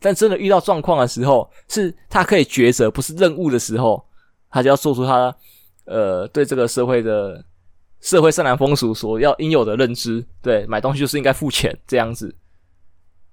[0.00, 4.04] 但真的遇到状况的时候，是他可以抉择，不是任务的时候，
[4.50, 5.34] 他就要做出他
[5.84, 7.44] 呃对这个社会的
[8.00, 10.24] 社会善良风俗所要应有的认知。
[10.40, 12.34] 对，买东西就是应该付钱这样子。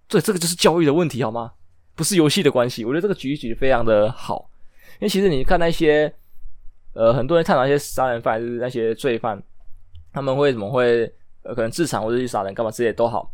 [0.08, 1.51] 对，这个就是教育的问题，好吗？
[1.95, 2.84] 不是游戏的关系。
[2.84, 4.49] 我觉得这个举一举非常的好，
[4.99, 6.13] 因为其实你看那些
[6.93, 9.41] 呃很多人探讨一些杀人犯，就是那些罪犯，
[10.12, 11.12] 他们会怎么会
[11.43, 13.32] 呃可能自残或者去杀人干嘛之类都好。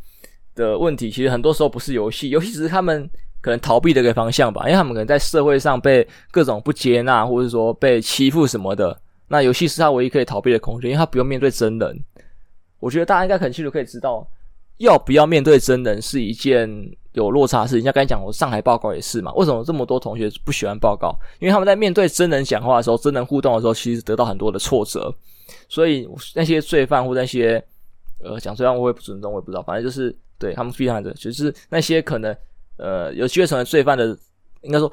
[0.56, 3.10] 的问题其实很多时候不是游戏，游戏只是他们
[3.42, 9.00] 可能逃避的一个方向吧，因为他们可能在社会上被各种不接纳，或者说被欺负什么的。
[9.28, 12.04] 那游戏是他唯一可以逃避的空间，因为他不用面对真人。
[12.80, 14.28] 我觉得大家应该很清楚可以知道，
[14.78, 16.70] 要不要面对真人是一件
[17.14, 17.84] 有落差的事情。
[17.84, 19.32] 像刚才讲，我上海报告也是嘛。
[19.36, 21.16] 为什么这么多同学不喜欢报告？
[21.40, 25.14] 因为他们在面对真人讲话的时候，真人互动的时候，其实得到很多的挫折。
[25.70, 27.64] 所以那些罪犯或那些
[28.24, 30.16] 呃讲罪犯，我也不尊重，我也不知道，反正就是。
[30.42, 32.36] 对他们非常的，就是那些可能
[32.78, 34.18] 呃有机会成为罪犯的，
[34.62, 34.92] 应该说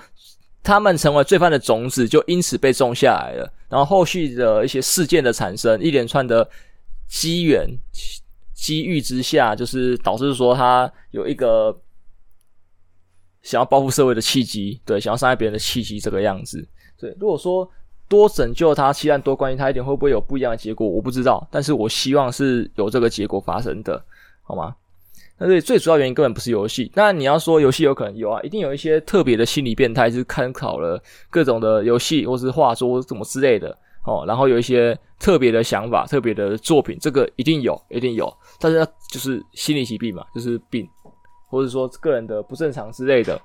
[0.62, 6.47] 他们成为罪犯的种子就因此被种下来了，然后后续的一些事件的产生，一连串的
[7.09, 7.67] 机缘
[8.53, 11.75] 机遇之下，就是导致说他有一个
[13.41, 16.69] 想要报复社会的契机，对，想要伤害别人的契机这个样子。
[16.99, 17.67] 对，如果说
[18.09, 20.88] 多拯救他，期待多关心他一点，会不会有不一样的结果？
[20.88, 24.03] 我不知道，但是我希望是有这个结果发生的，
[24.42, 24.75] 好吗？
[25.40, 26.90] 那对，最主要原因根本不是游戏。
[26.94, 33.71] 那你要说游戏有可能有啊，一定有一些特别的心理变态，是参考了各种的游戏或是画作什么之类的
[34.05, 38.33] 哦，然后有一些特别的想法、特别的作品，这个一定有，一定有。
[38.59, 40.88] 但是就是心理疾病嘛，就是病，
[41.49, 43.40] 或者说个人的不正常之类的，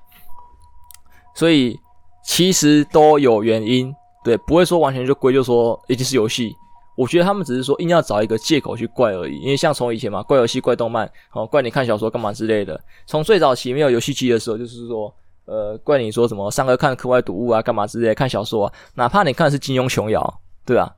[1.36, 1.78] 所以
[2.24, 6.56] 其实都有原因，对，不会说完全就归咎说一定是游戏。
[6.96, 12.80] 我觉得他们只是说硬要找一个借口去怪而已，因为像从以前嘛，怪游戏、怪动漫，哦，怪你看小说干嘛之类的。
[13.04, 15.12] 从最早期没有游戏机的时候，就是说，
[15.44, 20.94] 呃，怪你说什么上课看课外读物啊，干嘛之类，看小说啊，哪怕你看的是金庸琼瑶，对吧？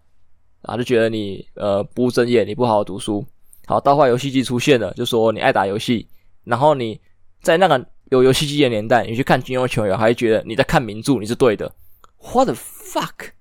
[0.63, 3.25] 啊，就觉得你呃不务正业，你不好好读书。
[3.65, 6.07] 好，到后来游戏机出现了，就说你爱打游戏，
[6.45, 7.01] 然后你
[7.41, 11.73] 在那个有游戏机的年代，你去看金庸琼瑶，还觉得你在看名著，你是对的。
[12.21, 13.33] What the fuck？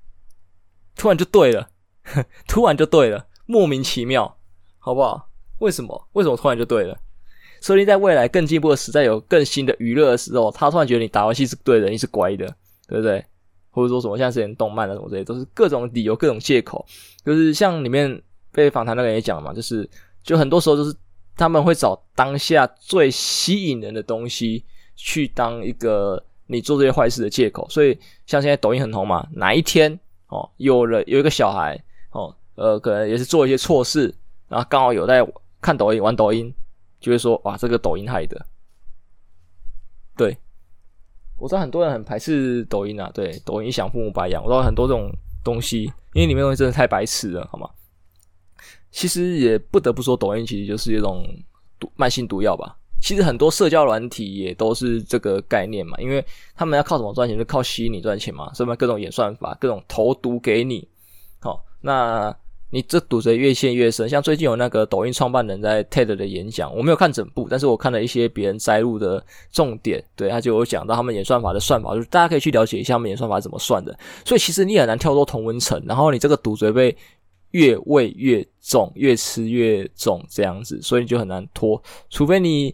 [0.96, 1.70] 突然就对了。
[2.48, 4.38] 突然就对了，莫名其妙，
[4.78, 5.30] 好不好？
[5.58, 6.08] 为什么？
[6.14, 6.96] 为什么突然就对了？
[7.60, 12.46] 所以在未来更进步的时代，有更新的娱乐的时候，他突然觉得你打游戏是对的，你是乖的，
[12.88, 13.26] 对不对？
[13.72, 16.86] 或者说什么像之前动漫啊什么这些，都是各种理由、各种借口。
[17.26, 19.90] 就是像里面被访谈那个人也讲嘛，就是
[20.22, 20.96] 就很多时候就是
[21.36, 24.64] 他们会找当下最吸引人的东西
[24.96, 27.68] 去当一个你做这些坏事的借口。
[27.70, 31.82] 所以像现在抖音很红嘛，哪一天哦，有了有一个小孩。
[32.12, 34.16] 哦，呃，可能也是做一些错事，
[34.48, 35.28] 然后刚好有在
[35.60, 36.54] 看抖音、玩抖音，
[36.98, 38.46] 就会说哇，这个抖音害的。
[40.16, 40.38] 对，
[41.38, 45.12] 我知道很多人很排斥抖音啊，对，抖音想父母白养，我知道很多这种
[45.44, 47.70] 东西，因为里面东西真的太白痴了，好吗？
[48.92, 51.28] 其实也不得不说，抖音其实就是一种
[51.78, 52.78] 毒慢性毒药吧。
[53.06, 57.38] 其实很多社交软体也都是这个概念嘛，因为他们要靠什么赚钱？
[57.38, 60.88] 就靠吸引你赚钱嘛，所以各种演算法，各种投毒给你。
[61.39, 62.36] 好那
[62.72, 73.95] 你这赌则越陷越深，像最近有那个抖音创办人在 TED 的演讲，我没有看整部，但是我看了一些别人摘录的重点，对，他就有讲到他们演算法的算法，就是大家可以去了解一下他们演算法怎么算的。
[74.26, 76.93] 所以其实你很难跳脱同温层，然后你这个赌则被
[77.56, 82.74] 越喂越重，越吃越重这样子，所以你就很难脱，除非你。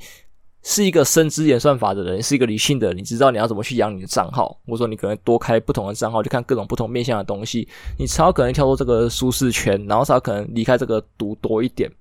[0.63, 7.67] 是一个深知演算法的人，是一个理性的人，你知道你要怎么去养你的账号，或者说你可能多开不同的账号，去看各种不同面向的东西，
[7.97, 11.91] 你才有可能跳出这个舒适圈，然后才可能离开这个赌多一点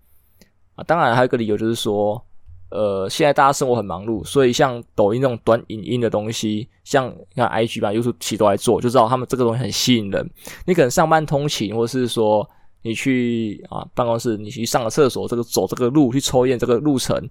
[0.75, 0.85] 啊。
[0.85, 2.23] 当然还有一个理由就是说，
[2.71, 10.31] 呃，现在大家生活很忙碌，所以像抖音这种短影音的东西，像像 IG 吧，YouTube 其实都来做，就知道他们这个东西很吸引人。
[10.67, 12.47] 你可能上班通勤，或是说
[12.83, 17.29] 你去啊办公室，你去上个厕所，这个走这个路去抽烟这个路程，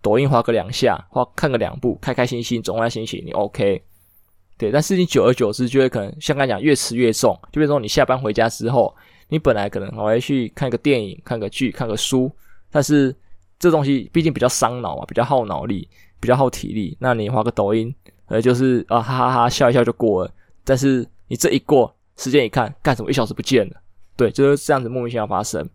[0.00, 3.82] 抖音滑个两下，划看个两部，开开心心，总换心情，你 OK。
[4.58, 7.38] 对，但是你久而久之，就会可能像刚才讲，越吃越重。
[7.52, 8.94] 就比如说你下班回家之后，
[9.28, 12.32] 你本来可能还会去看个电影、看个剧、看个书，
[12.70, 13.14] 但是
[13.58, 15.86] 这东西毕竟比较伤脑啊，比较耗脑力，
[16.20, 16.96] 比较耗体力。
[16.98, 17.94] 那你划个抖音，
[18.28, 20.32] 呃，就是啊哈哈哈笑一笑就过了。
[20.64, 23.76] 但是你这一过，时间一看，干什么一小时不见了？
[24.16, 25.68] 对，就是这样子莫名其妙发生。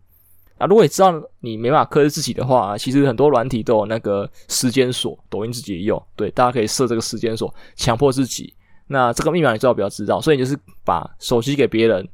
[0.58, 6.00] 啊，如果你知道你没办法克制自己的话，其实很多软体都有那个时间锁，抖音自己也有。
[6.14, 8.54] 对，大家可以设这个时间锁，强迫自己。
[8.86, 12.06] 那这个密码你最好不要知道，所以你就是把手机给别人，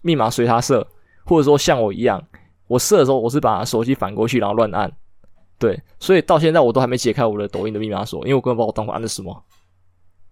[0.00, 0.86] 密码随他设，
[1.24, 2.22] 或者说像我一样，
[2.66, 4.90] 我设的时候我是把手机反过去，然后乱按，
[5.58, 9.44] 对，所以到现在我都还没解开我的抖音的密码锁，因为我根本不知道我当初按的什么，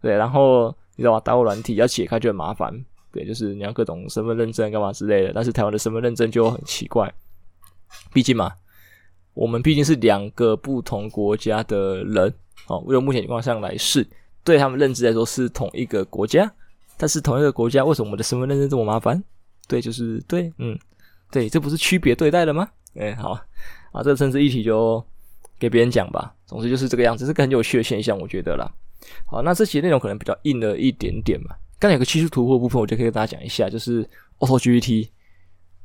[0.00, 2.72] 对，然后你知道吧，打我软体要解开就很麻烦，
[3.16, 7.10] 对，就是你要各种身份认证干嘛之类的，但是台湾的身份认证就很奇怪，
[8.12, 8.52] 毕竟嘛，
[9.32, 12.34] 我们毕竟是两个不同国家的人，
[12.66, 14.06] 哦，用目前情况上来试。
[14.44, 16.52] 对他们认知来说是同一个国家，
[16.98, 19.22] 但是同一个国家为什么我们的身份认证这么麻烦？
[19.66, 20.78] 对，就是对，嗯，
[21.30, 22.68] 对，这不是区别对待了吗？
[22.96, 23.30] 哎，好
[23.92, 25.02] 啊，这个政治议题就
[25.58, 26.34] 给别人讲吧。
[26.44, 28.70] 总之就是这个样子，是个很有趣的现象，我觉得啦。
[29.24, 31.56] 好，那这期内容可能比较硬了一点点嘛。
[31.78, 34.08] 刚才有个技术突破部分，我就可以跟大家讲一下，就是
[34.38, 35.08] AutoGPT。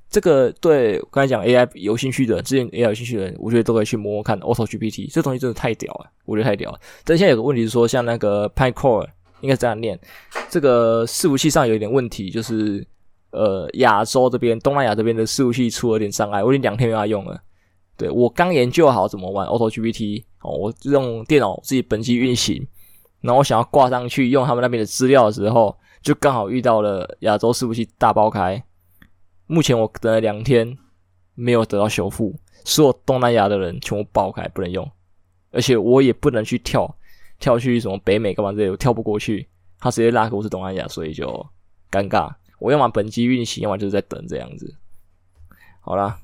[0.10, 6.80] 这个对刚才讲 AI 有兴趣的，之前 AI 有兴趣的人，我觉得都可以去摸摸看 AutoGPT，这东西真的太屌了，我觉得太屌了。
[7.06, 9.98] 但现在有个问题是说，像那个 p y c o r e 应该是这样念，
[10.50, 12.86] 这个伺服器上有一点问题，就是
[13.32, 17.42] 呃亚洲这边、东南亚这边的伺服器出了点障碍，我已经两天没法用了。
[17.96, 22.68] 对，我刚研究好怎么玩 AutoGPT 哦，我用电脑自己本机运行，
[23.22, 28.64] 然后我想要挂上去用他们那边的资料的时候，就刚好遇到了亚洲伺服器大爆开。
[29.48, 30.78] 目前我等了两天，
[31.36, 32.34] 没有得到修复，
[32.64, 34.90] 所有东南亚的人全部爆开，不能用，
[35.52, 36.96] 而且我也不能去跳，
[37.40, 39.48] 跳去什么北美干嘛之类的，我跳不过去，
[39.78, 41.28] 他直接拉给我是东南亚，所以就
[41.92, 42.34] 尴尬。
[42.60, 44.74] 我要么本机运行，要么就是在等这样子。
[45.82, 46.18] 好啦，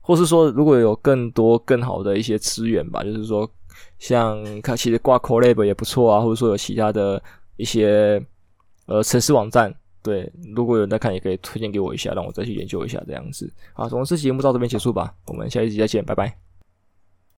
[0.00, 3.50] 或是说如果有更多更好的一些资源吧，就是说
[3.98, 7.22] 像看其实挂 Collab 也不错啊，或者说有其他的
[7.56, 8.22] 一些
[8.86, 9.74] 呃城市网站。
[10.02, 13.48] 对，如果有人在看，也可以推荐给我一下，让我再去研究一下这样子。
[13.72, 16.51] 好，总之这期节目到这边结束吧，我们下一集再见，拜拜。